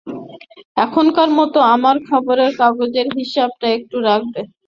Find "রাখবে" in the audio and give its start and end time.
4.07-4.41